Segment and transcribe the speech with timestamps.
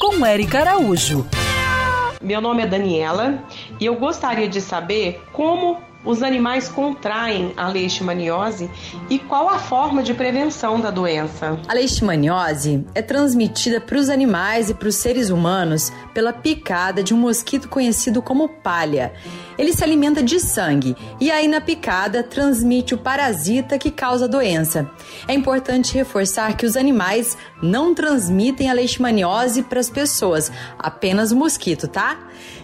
[0.00, 1.26] Com Érica Araújo.
[2.22, 3.44] Meu nome é Daniela
[3.78, 8.70] e eu gostaria de saber como os animais contraem a leishmaniose
[9.10, 11.58] e qual a forma de prevenção da doença.
[11.66, 17.12] A leishmaniose é transmitida para os animais e para os seres humanos pela picada de
[17.12, 19.12] um mosquito conhecido como palha.
[19.58, 24.28] Ele se alimenta de sangue e aí na picada transmite o parasita que causa a
[24.28, 24.88] doença.
[25.26, 31.36] É importante reforçar que os animais não transmitem a leishmaniose para as pessoas, apenas o
[31.36, 32.16] mosquito, tá?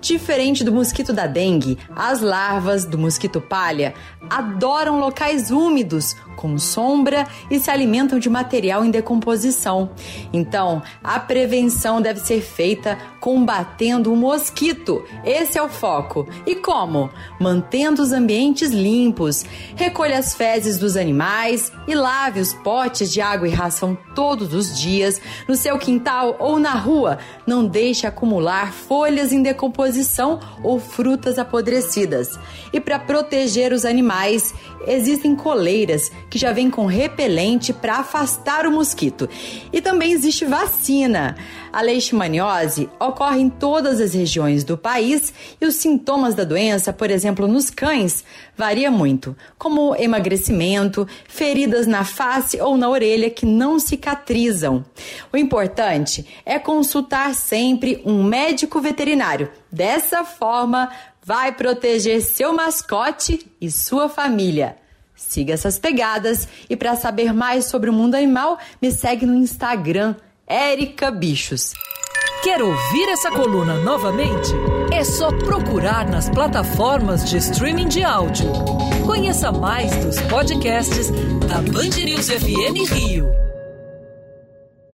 [0.00, 3.94] Diferente do mosquito da dengue, as larvas do mosquito palha
[4.30, 9.90] adoram locais úmidos, com sombra e se alimentam de material em decomposição.
[10.32, 15.04] Então, a prevenção deve ser feita combatendo o mosquito.
[15.24, 16.28] Esse é o foco.
[16.46, 17.10] E como?
[17.40, 19.44] Mantendo os ambientes limpos.
[19.74, 24.78] Recolha as fezes dos animais e lave os potes de água e ração todos os
[24.78, 27.18] dias no seu quintal ou na rua.
[27.44, 29.42] Não deixe acumular folhas em
[29.88, 32.38] decomposição ou frutas apodrecidas.
[32.72, 34.54] E para proteger os animais,
[34.86, 39.28] existem coleiras que já vêm com repelente para afastar o mosquito.
[39.72, 41.36] E também existe vacina.
[41.72, 47.10] A leishmaniose ocorre em todas as regiões do país e os sintomas da doença, por
[47.10, 48.24] exemplo, nos cães,
[48.56, 54.84] varia muito, como emagrecimento, feridas na face ou na orelha que não cicatrizam.
[55.32, 59.50] O importante é consultar sempre um médico veterinário.
[59.70, 60.90] Dessa forma,
[61.22, 64.76] vai proteger seu mascote e sua família.
[65.14, 70.14] Siga essas pegadas e para saber mais sobre o mundo animal, me segue no Instagram,
[70.48, 71.72] Erica Bichos.
[72.42, 74.50] Quer ouvir essa coluna novamente?
[74.92, 78.50] É só procurar nas plataformas de streaming de áudio.
[79.04, 81.10] Conheça mais dos podcasts
[81.48, 83.47] da Band News FM Rio.